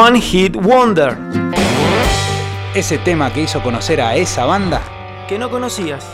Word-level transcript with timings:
One 0.00 0.20
Hit 0.20 0.54
Wonder. 0.54 1.16
Ese 2.72 2.98
tema 2.98 3.32
que 3.32 3.42
hizo 3.42 3.60
conocer 3.60 4.00
a 4.00 4.14
esa 4.14 4.44
banda. 4.44 4.80
Que 5.26 5.40
no 5.40 5.50
conocías. 5.50 6.06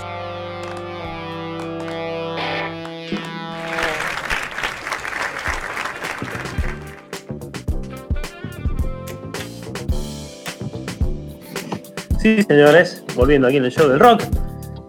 Sí, 12.23 12.43
señores, 12.43 13.05
volviendo 13.15 13.49
aquí 13.49 13.59
en 13.59 13.67
el 13.67 13.71
show 13.71 13.87
del 13.87 14.01
rock, 14.01 14.23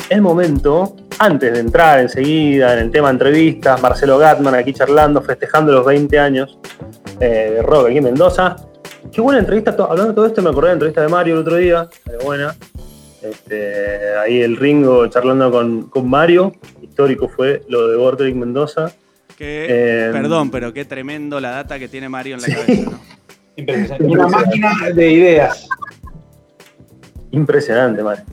el 0.09 0.21
momento, 0.21 0.96
antes 1.20 1.52
de 1.52 1.59
entrar 1.59 2.00
enseguida 2.00 2.71
en 2.71 2.80
el 2.80 2.91
tema 2.91 3.09
entrevistas, 3.09 3.82
Marcelo 3.82 4.18
Gatman 4.18 4.55
aquí 4.55 4.71
charlando, 4.71 5.21
festejando 5.21 5.73
los 5.73 5.86
20 5.86 6.18
años 6.18 6.57
eh, 7.20 7.55
de 7.55 7.62
rock 7.62 7.88
aquí 7.88 7.98
en 7.98 8.05
Mendoza. 8.05 8.55
Qué 9.15 9.21
buena 9.21 9.39
entrevista, 9.39 9.71
hablando 9.71 10.07
de 10.07 10.13
todo 10.13 10.25
esto, 10.25 10.41
me 10.41 10.49
acordé 10.49 10.67
de 10.67 10.71
la 10.71 10.73
entrevista 10.73 11.01
de 11.01 11.07
Mario 11.07 11.35
el 11.35 11.39
otro 11.39 11.55
día, 11.55 11.87
pero 12.03 12.19
buena. 12.19 12.53
Este, 13.21 14.13
ahí 14.17 14.41
el 14.41 14.57
Ringo 14.57 15.07
charlando 15.07 15.49
con, 15.51 15.83
con, 15.83 16.09
Mario, 16.09 16.51
histórico 16.81 17.29
fue 17.29 17.63
lo 17.69 17.88
de 17.88 17.95
Borderick 17.95 18.35
Mendoza. 18.35 18.91
Eh, 19.39 20.09
perdón, 20.11 20.51
pero 20.51 20.73
qué 20.73 20.83
tremendo 20.83 21.39
la 21.39 21.51
data 21.51 21.79
que 21.79 21.88
tiene 21.88 22.09
Mario 22.09 22.35
en 22.35 22.41
la 22.41 22.47
cabeza. 22.57 22.91
¿no? 22.91 23.97
Una 24.05 24.27
máquina 24.27 24.73
de 24.93 25.09
ideas. 25.09 25.69
Impresionante, 27.31 28.03
Mario. 28.03 28.25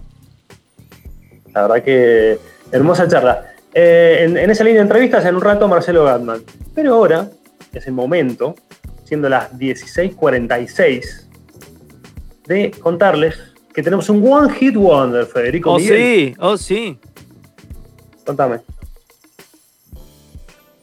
La 1.54 1.62
verdad 1.62 1.84
que 1.84 2.40
hermosa 2.72 3.06
charla. 3.06 3.54
Eh, 3.72 4.22
en, 4.22 4.36
en, 4.36 4.50
esa 4.50 4.64
línea 4.64 4.80
de 4.80 4.86
entrevistas, 4.86 5.24
en 5.26 5.36
un 5.36 5.42
rato, 5.42 5.68
Marcelo 5.68 6.02
Gatman. 6.02 6.42
Pero 6.74 6.94
ahora 6.94 7.30
es 7.72 7.86
el 7.86 7.92
momento, 7.92 8.56
siendo 9.04 9.28
las 9.28 9.52
16:46, 9.58 11.28
de 12.46 12.70
contarles 12.70 13.38
que 13.72 13.82
tenemos 13.82 14.08
un 14.08 14.26
One 14.30 14.52
Hit 14.54 14.74
Wonder, 14.74 15.26
Federico. 15.26 15.72
Oh, 15.72 15.78
Miguel. 15.78 15.96
sí, 15.98 16.36
oh, 16.38 16.56
sí. 16.56 16.98
Contame. 18.26 18.60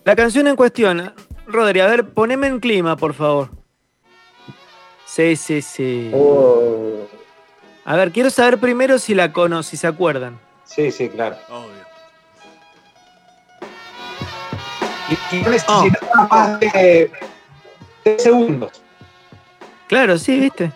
La 0.03 0.15
canción 0.15 0.47
en 0.47 0.55
cuestión, 0.55 1.13
Rodri, 1.47 1.79
a 1.81 1.87
ver, 1.87 2.09
poneme 2.09 2.47
en 2.47 2.59
clima, 2.59 2.97
por 2.97 3.13
favor. 3.13 3.49
Sí, 5.05 5.35
sí, 5.35 5.61
sí. 5.61 6.11
Oh. 6.13 7.07
A 7.85 7.95
ver, 7.95 8.11
quiero 8.11 8.29
saber 8.29 8.59
primero 8.59 8.99
si 8.99 9.15
la 9.15 9.33
conocen, 9.33 9.71
si 9.71 9.77
se 9.77 9.87
acuerdan. 9.87 10.39
Sí, 10.65 10.91
sí, 10.91 11.09
claro. 11.09 11.35
Obvio. 11.49 11.89
Y, 15.09 15.35
y 15.35 15.41
no 15.41 15.49
necesitaba 15.49 16.27
más 16.29 16.59
de 16.59 17.11
3 18.03 18.21
segundos. 18.23 18.71
Claro, 19.87 20.17
sí, 20.17 20.39
viste. 20.39 20.71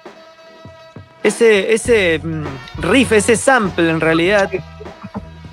Ese, 1.24 1.74
ese 1.74 2.20
mm, 2.24 2.44
riff, 2.82 3.12
ese 3.14 3.36
sample 3.38 3.90
en 3.90 4.02
realidad, 4.02 4.50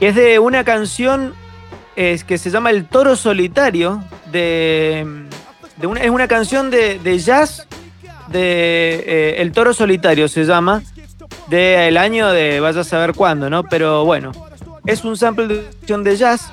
es 0.01 0.15
de 0.15 0.39
una 0.39 0.65
canción 0.65 1.35
es, 1.97 2.25
que 2.25 2.39
se 2.39 2.51
llama 2.51 2.71
El 2.71 2.87
Toro 2.87 3.15
Solitario, 3.17 4.03
de, 4.33 5.27
de 5.77 5.87
una, 5.87 6.01
es 6.01 6.11
una 6.11 6.27
canción 6.29 6.71
de, 6.71 6.99
de 6.99 7.19
jazz 7.19 7.67
de 8.29 9.05
eh, 9.07 9.35
El 9.43 9.53
Toro 9.53 9.75
Solitario 9.75 10.29
se 10.29 10.45
llama, 10.45 10.83
del 11.49 11.97
año 11.97 12.31
de 12.31 12.61
vaya 12.61 12.81
a 12.81 12.85
saber 12.85 13.13
cuándo, 13.15 13.51
¿no? 13.51 13.65
Pero 13.65 14.05
bueno, 14.05 14.33
es 14.87 15.05
un 15.05 15.17
sample 15.17 15.49
de 15.49 15.63
canción 15.65 16.05
de 16.05 16.17
jazz 16.17 16.51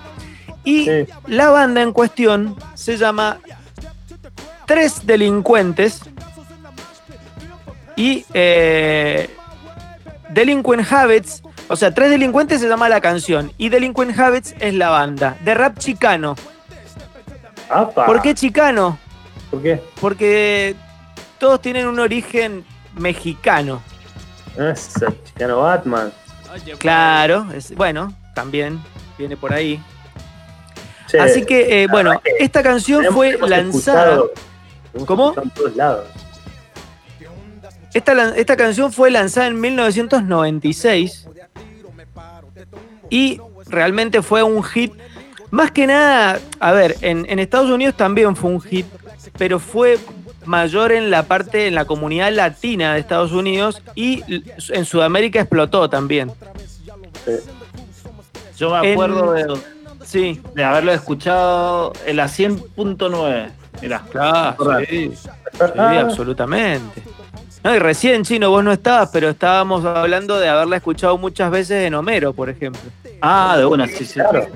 y 0.63 0.85
Sí. 0.85 1.05
la 1.27 1.49
banda 1.49 1.81
en 1.81 1.93
cuestión 1.93 2.55
se 2.73 2.97
llama 2.97 3.37
Tres 4.67 5.07
Delincuentes 5.07 6.01
y 7.95 8.25
eh, 8.33 9.29
Delinquent 10.29 10.91
Habits, 10.91 11.41
o 11.67 11.75
sea, 11.75 11.93
Tres 11.93 12.11
Delincuentes 12.11 12.61
se 12.61 12.67
llama 12.67 12.89
la 12.89 13.01
canción 13.01 13.51
y 13.57 13.69
Delinquent 13.69 14.17
Habits 14.19 14.53
es 14.59 14.73
la 14.75 14.89
banda 14.89 15.35
de 15.43 15.53
rap 15.55 15.77
chicano. 15.79 16.35
Apa. 17.69 18.05
¿Por 18.05 18.21
qué 18.21 18.35
chicano? 18.35 18.99
¿Por 19.49 19.61
qué? 19.63 19.81
Porque 19.99 20.75
todos 21.39 21.61
tienen 21.61 21.87
un 21.87 21.99
origen 21.99 22.65
mexicano. 22.95 23.81
Ese 24.57 25.07
chicano 25.25 25.61
Batman. 25.61 26.11
Claro, 26.77 27.47
es- 27.55 27.73
bueno, 27.75 28.13
también 28.35 28.81
viene 29.17 29.37
por 29.37 29.53
ahí. 29.53 29.81
Che, 31.07 31.19
Así 31.21 31.45
que, 31.45 31.83
eh, 31.83 31.87
bueno, 31.87 32.09
verdad 32.11 32.23
que 32.23 32.43
esta 32.43 32.61
canción 32.61 33.05
fue 33.13 33.37
lanzada. 33.37 34.15
escuchado- 34.15 34.31
¿Cómo? 35.05 35.33
en 35.41 35.49
todos 35.51 35.75
lados. 35.75 36.05
Esta, 37.93 38.35
esta 38.35 38.55
canción 38.57 38.91
fue 38.93 39.09
lanzada 39.11 39.47
en 39.47 39.59
1996 39.59 41.27
y 43.09 43.39
realmente 43.67 44.21
fue 44.21 44.43
un 44.43 44.63
hit. 44.63 44.93
Más 45.49 45.71
que 45.71 45.87
nada, 45.87 46.39
a 46.59 46.71
ver, 46.73 46.95
en, 47.01 47.25
en 47.29 47.39
Estados 47.39 47.69
Unidos 47.69 47.95
también 47.95 48.35
fue 48.35 48.51
un 48.51 48.61
hit, 48.61 48.85
pero 49.37 49.59
fue 49.59 49.97
mayor 50.45 50.91
en 50.91 51.09
la 51.09 51.23
parte, 51.23 51.67
en 51.67 51.75
la 51.75 51.85
comunidad 51.85 52.31
latina 52.33 52.93
de 52.93 52.99
Estados 52.99 53.31
Unidos 53.31 53.81
y 53.95 54.23
en 54.69 54.85
Sudamérica 54.85 55.39
explotó 55.39 55.89
también. 55.89 56.31
Yo 58.57 58.71
me 58.71 58.87
En- 58.87 58.93
acuerdo 58.93 59.31
de, 59.33 59.57
Sí, 60.05 60.41
de 60.55 60.63
haberlo 60.63 60.93
escuchado 60.93 61.91
en 62.05 62.15
la 62.15 62.25
100.9. 62.29 63.49
Mirá. 63.81 64.01
claro, 64.11 64.57
sí, 64.89 65.11
sí, 65.15 65.29
Ah, 65.77 65.99
absolutamente. 66.01 67.03
No, 67.63 67.75
y 67.75 67.79
recién, 67.79 68.23
Chino, 68.23 68.49
vos 68.49 68.63
no 68.63 68.71
estabas, 68.71 69.09
pero 69.11 69.29
estábamos 69.29 69.83
hablando 69.83 70.39
de 70.39 70.47
haberla 70.47 70.77
escuchado 70.77 71.17
muchas 71.17 71.49
veces 71.51 71.85
en 71.85 71.95
Homero, 71.95 72.33
por 72.33 72.49
ejemplo. 72.49 72.81
Ah, 73.21 73.55
de 73.57 73.65
una, 73.65 73.87
sí, 73.87 74.05
sí. 74.05 74.13
Claro. 74.13 74.47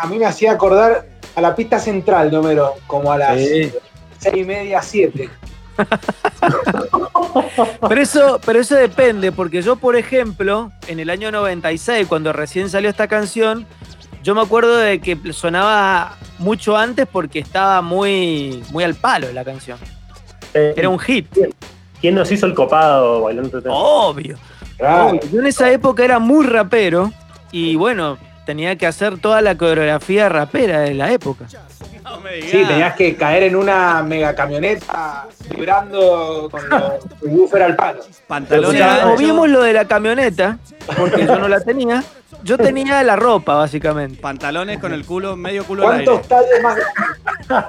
A 0.00 0.06
mí 0.06 0.18
me 0.18 0.26
hacía 0.26 0.52
acordar 0.52 1.06
a 1.34 1.40
la 1.40 1.54
pista 1.54 1.78
central 1.78 2.30
de 2.30 2.36
Homero, 2.38 2.74
como 2.86 3.12
a 3.12 3.18
las 3.18 3.38
Sí. 3.40 3.72
seis 4.18 4.36
y 4.36 4.44
media, 4.44 4.80
siete. 4.82 5.28
Pero 7.88 8.00
eso, 8.00 8.40
pero 8.44 8.60
eso 8.60 8.74
depende, 8.74 9.30
porque 9.32 9.60
yo, 9.62 9.76
por 9.76 9.94
ejemplo, 9.96 10.72
en 10.88 11.00
el 11.00 11.10
año 11.10 11.30
96, 11.30 12.06
cuando 12.08 12.32
recién 12.32 12.70
salió 12.70 12.88
esta 12.90 13.08
canción, 13.08 13.66
yo 14.26 14.34
me 14.34 14.42
acuerdo 14.42 14.76
de 14.76 14.98
que 14.98 15.16
sonaba 15.32 16.16
mucho 16.38 16.76
antes 16.76 17.06
porque 17.06 17.38
estaba 17.38 17.80
muy, 17.80 18.60
muy 18.72 18.82
al 18.82 18.96
palo 18.96 19.32
la 19.32 19.44
canción. 19.44 19.78
Eh, 20.52 20.74
Era 20.76 20.88
un 20.88 20.98
hit, 20.98 21.28
¿Quién 22.00 22.16
nos 22.16 22.30
hizo 22.32 22.46
el 22.46 22.52
copado 22.52 23.20
bailando 23.22 23.62
obvio. 23.68 24.36
Yo 24.80 25.38
en 25.38 25.46
esa 25.46 25.70
época 25.70 26.04
era 26.04 26.18
muy 26.18 26.44
rapero 26.44 27.12
y 27.52 27.76
bueno, 27.76 28.18
tenía 28.44 28.74
que 28.74 28.88
hacer 28.88 29.16
toda 29.18 29.40
la 29.42 29.56
coreografía 29.56 30.28
rapera 30.28 30.80
de 30.80 30.94
la 30.94 31.12
época. 31.12 31.46
Sí, 32.50 32.64
tenías 32.66 32.96
que 32.96 33.14
caer 33.14 33.44
en 33.44 33.54
una 33.54 34.02
mega 34.02 34.34
camioneta 34.34 35.28
vibrando 35.48 36.48
con 36.50 36.68
los 36.68 36.82
el 37.22 37.28
buffer 37.28 37.62
al 37.62 37.76
palo. 37.76 38.00
O 38.00 38.26
Pantalones 38.26 38.76
sea, 38.76 39.06
obviemos 39.06 39.48
lo 39.48 39.62
de 39.62 39.72
la 39.72 39.84
camioneta, 39.84 40.58
porque 40.96 41.26
yo 41.26 41.38
no 41.38 41.46
la 41.46 41.60
tenía. 41.60 42.02
Yo 42.44 42.56
tenía 42.58 43.02
la 43.02 43.16
ropa, 43.16 43.54
básicamente. 43.54 44.20
Pantalones 44.20 44.78
con 44.78 44.92
el 44.92 45.04
culo, 45.04 45.36
medio 45.36 45.64
culo 45.64 45.88
al 45.88 46.00
aire. 46.00 46.04
¿Cuántos 46.06 46.28
talles 46.28 46.62
más? 46.62 46.78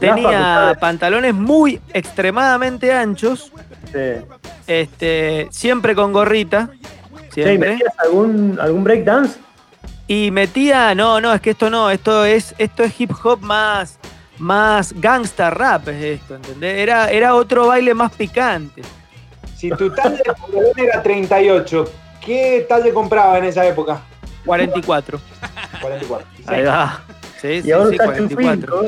Tenía 0.00 0.76
pantalones 0.80 1.34
muy 1.34 1.78
extremadamente 1.92 2.92
anchos, 2.92 3.52
Sí. 3.92 4.24
este, 4.66 5.48
siempre 5.50 5.94
con 5.94 6.12
gorrita, 6.12 6.70
Che, 7.34 7.42
¿y 7.42 7.44
siempre. 7.44 7.72
¿metías 7.72 7.92
algún, 7.98 8.58
algún 8.60 8.82
breakdance? 8.84 9.38
Y 10.06 10.30
metía, 10.30 10.94
no, 10.94 11.20
no, 11.20 11.34
es 11.34 11.40
que 11.42 11.50
esto 11.50 11.68
no, 11.68 11.90
esto 11.90 12.24
es, 12.24 12.54
esto 12.56 12.82
es 12.82 12.98
hip 12.98 13.12
hop 13.22 13.40
más, 13.42 13.98
más 14.38 14.94
gangsta 14.98 15.50
rap 15.50 15.86
es 15.88 16.20
esto, 16.20 16.34
¿entendés? 16.36 16.78
Era, 16.78 17.10
era 17.10 17.34
otro 17.34 17.66
baile 17.66 17.92
más 17.92 18.10
picante. 18.12 18.82
Si 19.56 19.68
tu 19.70 19.90
talle 19.90 20.16
de 20.16 20.22
pantalón 20.32 20.64
era 20.78 21.02
38, 21.02 21.84
¿qué 22.24 22.66
talle 22.68 22.92
compraba 22.92 23.38
en 23.38 23.44
esa 23.44 23.66
época? 23.66 24.00
44. 24.44 25.20
44. 25.80 26.26
Ahí 26.46 26.62
va. 26.64 27.02
Sí, 27.40 27.48
Y 27.48 27.62
sí, 27.62 27.72
ahora 27.72 27.88
sí, 27.90 27.92
está 27.94 28.04
en 28.04 28.10
44. 28.28 28.80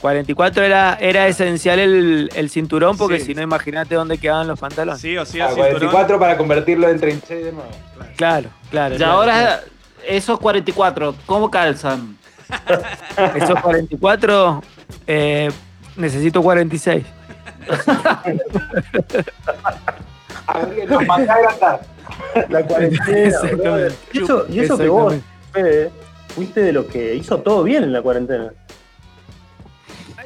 44 0.00 0.62
era, 0.64 0.94
era 1.00 1.26
esencial 1.26 1.78
el, 1.80 2.30
el 2.34 2.50
cinturón 2.50 2.96
porque 2.96 3.18
Sí. 3.18 3.26
si 3.26 3.34
no, 3.34 3.42
imagínate 3.42 3.94
dónde 3.96 4.16
quedaban 4.18 4.46
los 4.46 4.60
pantalones. 4.60 5.00
Sí 5.00 5.16
o 5.18 5.26
sí, 5.26 5.40
Ah, 5.40 5.46
el 5.48 5.54
cinturón. 5.54 5.72
44 5.90 6.18
para 6.20 6.36
convertirlo 6.36 6.88
en 6.88 7.00
36 7.00 7.44
de 7.46 7.52
nuevo. 7.52 7.68
Claro, 8.16 8.48
claro. 8.70 8.94
Y 8.94 8.98
claro, 8.98 9.12
ahora 9.14 9.60
esos 10.06 10.38
44, 10.38 11.14
¿cómo 11.26 11.50
calzan? 11.50 12.16
Esos 13.34 13.60
44, 13.60 14.62
eh, 15.06 15.50
necesito 15.96 16.40
46. 16.42 17.04
A 20.46 20.58
ver, 20.60 20.88
a. 20.92 21.80
La 22.48 22.64
cuarentena. 22.66 23.18
Exactamente. 23.28 23.96
Y 24.12 24.22
eso, 24.22 24.46
y 24.48 24.60
eso 24.60 24.78
que 24.78 24.88
vos. 24.88 25.14
Fede, 25.52 25.90
fuiste 26.34 26.60
de 26.60 26.72
lo 26.72 26.86
que 26.86 27.14
hizo 27.14 27.38
todo 27.38 27.62
bien 27.62 27.84
en 27.84 27.92
la 27.92 28.02
cuarentena. 28.02 28.52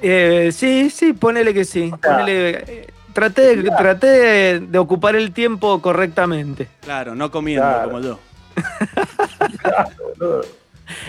Eh, 0.00 0.50
sí, 0.52 0.90
sí, 0.90 1.12
ponele 1.12 1.54
que 1.54 1.64
sí. 1.64 1.88
sea, 2.02 2.18
ponele, 2.18 2.50
eh, 2.66 2.86
traté, 3.12 3.56
de, 3.56 3.70
traté 3.70 4.06
de, 4.06 4.60
de 4.60 4.78
ocupar 4.78 5.14
el 5.14 5.32
tiempo 5.32 5.80
correctamente. 5.80 6.68
Claro, 6.80 7.14
no 7.14 7.30
comiendo 7.30 7.62
Claro. 7.62 7.90
como 7.90 8.00
yo. 8.00 8.18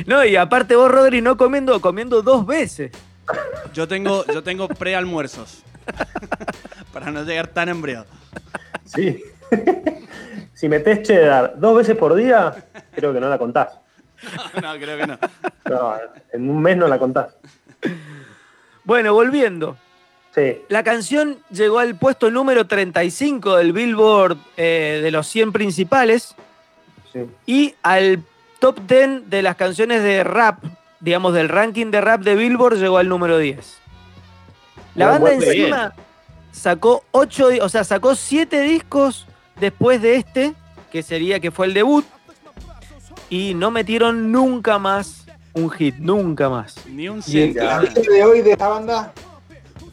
No, 0.05 0.23
y 0.23 0.35
aparte 0.35 0.75
vos, 0.75 0.91
Rodri, 0.91 1.21
no 1.21 1.37
comiendo, 1.37 1.81
comiendo 1.81 2.21
dos 2.21 2.45
veces. 2.45 2.91
Yo 3.73 3.87
tengo, 3.87 4.25
yo 4.27 4.43
tengo 4.43 4.67
prealmuerzos. 4.67 5.63
Para 6.93 7.11
no 7.11 7.23
llegar 7.23 7.47
tan 7.47 7.69
hambriado. 7.69 8.05
Sí. 8.85 9.23
Si 10.63 10.69
metés 10.69 11.01
cheddar 11.01 11.55
dos 11.57 11.75
veces 11.75 11.97
por 11.97 12.15
día, 12.15 12.55
creo 12.95 13.11
que 13.11 13.19
no 13.19 13.27
la 13.27 13.37
contás. 13.37 13.79
No, 14.61 14.73
creo 14.75 14.97
que 14.97 15.07
no. 15.07 15.19
No, 15.69 15.95
en 16.31 16.49
un 16.49 16.61
mes 16.61 16.77
no 16.77 16.87
la 16.87 16.97
contás. 16.97 17.35
Bueno, 18.85 19.13
volviendo. 19.13 19.75
Sí. 20.33 20.61
La 20.69 20.81
canción 20.81 21.39
llegó 21.51 21.79
al 21.79 21.95
puesto 21.95 22.31
número 22.31 22.65
35 22.65 23.57
del 23.57 23.73
Billboard 23.73 24.37
eh, 24.55 25.01
de 25.03 25.11
los 25.11 25.27
100 25.27 25.51
principales 25.51 26.33
sí. 27.11 27.25
y 27.45 27.75
al 27.83 28.23
top 28.59 28.79
10 28.87 29.29
de 29.29 29.41
las 29.41 29.57
canciones 29.57 30.01
de 30.01 30.23
rap, 30.23 30.63
digamos 31.01 31.33
del 31.33 31.49
ranking 31.49 31.87
de 31.87 31.99
rap 31.99 32.21
de 32.21 32.35
Billboard, 32.35 32.77
llegó 32.77 32.99
al 32.99 33.09
número 33.09 33.37
10. 33.37 33.81
La 34.95 35.09
banda 35.09 35.33
encima 35.33 35.93
sacó 36.53 37.03
8, 37.11 37.49
o 37.63 37.67
sea, 37.67 37.83
sacó 37.83 38.15
7 38.15 38.61
discos 38.61 39.27
después 39.59 40.01
de 40.01 40.15
este, 40.15 40.53
que 40.91 41.03
sería 41.03 41.39
que 41.39 41.51
fue 41.51 41.67
el 41.67 41.73
debut, 41.73 42.05
y 43.29 43.53
no 43.53 43.71
metieron 43.71 44.31
nunca 44.31 44.77
más 44.77 45.25
un 45.53 45.69
hit, 45.69 45.95
nunca 45.97 46.49
más. 46.49 46.75
Ni 46.87 47.09
un 47.09 47.17
¿Y 47.27 47.39
el 47.39 47.53
ciento. 47.53 47.63
Ya. 47.63 47.79
vive 47.79 48.15
de 48.15 48.23
hoy 48.23 48.41
de 48.41 48.51
esta 48.51 48.67
banda? 48.67 49.13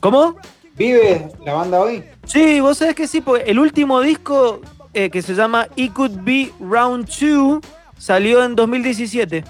¿Cómo? 0.01 0.37
¿Vive 0.77 1.29
la 1.45 1.55
banda 1.55 1.81
hoy? 1.81 2.03
Sí, 2.25 2.61
vos 2.61 2.79
sabés 2.79 2.95
que 2.95 3.07
sí, 3.07 3.21
porque 3.21 3.51
el 3.51 3.59
último 3.59 4.01
disco 4.01 4.61
eh, 4.95 5.11
que 5.11 5.23
se 5.23 5.35
llama 5.35 5.69
It 5.77 5.93
Could 5.93 6.23
Be 6.23 6.51
Round 6.61 7.07
2 7.07 7.61
salió 7.99 8.45
en 8.45 8.57
2017. 8.57 9.45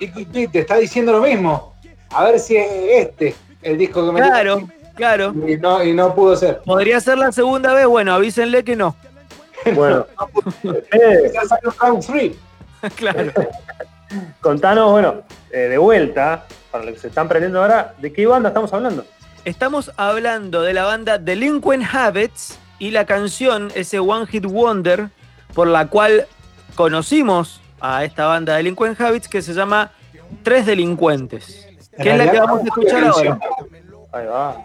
Y 0.00 0.04
y 0.40 0.48
te 0.48 0.60
está 0.60 0.76
diciendo 0.76 1.12
lo 1.12 1.20
mismo. 1.20 1.74
A 2.10 2.24
ver 2.24 2.38
si 2.40 2.56
es 2.56 2.68
este 2.90 3.34
el 3.62 3.76
disco 3.76 4.06
que 4.06 4.12
me 4.12 4.20
Claro, 4.20 4.68
claro. 4.94 5.34
Y 5.46 5.56
no, 5.56 5.84
y 5.84 5.92
no 5.92 6.14
pudo 6.14 6.36
ser. 6.36 6.60
Podría 6.64 7.00
ser 7.00 7.18
la 7.18 7.32
segunda 7.32 7.74
vez, 7.74 7.86
bueno, 7.86 8.14
avísenle 8.14 8.64
que 8.64 8.76
no. 8.76 8.96
Bueno, 9.74 10.06
Round 11.80 12.06
3. 12.06 12.36
claro. 12.96 13.32
contanos, 14.40 14.90
bueno, 14.90 15.22
eh, 15.50 15.58
de 15.68 15.78
vuelta, 15.78 16.44
para 16.70 16.84
los 16.84 16.94
que 16.94 17.00
se 17.00 17.08
están 17.08 17.28
prendiendo 17.28 17.60
ahora, 17.60 17.94
¿de 17.98 18.12
qué 18.12 18.26
banda 18.26 18.48
estamos 18.48 18.72
hablando? 18.72 19.04
Estamos 19.44 19.92
hablando 19.96 20.62
de 20.62 20.74
la 20.74 20.84
banda 20.84 21.18
Delinquent 21.18 21.84
Habits 21.92 22.58
y 22.78 22.90
la 22.90 23.06
canción, 23.06 23.70
ese 23.74 23.98
One 23.98 24.26
Hit 24.26 24.44
Wonder, 24.44 25.08
por 25.54 25.66
la 25.68 25.86
cual 25.88 26.26
conocimos 26.74 27.60
a 27.80 28.04
esta 28.04 28.26
banda 28.26 28.56
Delinquent 28.56 29.00
Habits 29.00 29.28
que 29.28 29.42
se 29.42 29.54
llama 29.54 29.90
Tres 30.42 30.66
Delincuentes. 30.66 31.66
En 31.92 32.04
Que 32.04 32.10
es 32.12 32.18
la 32.18 32.30
que 32.30 32.38
vamos 32.38 32.60
a 32.60 32.64
escuchar 32.64 33.04
ahora. 33.04 33.38
Ahí 34.12 34.26
va. 34.26 34.62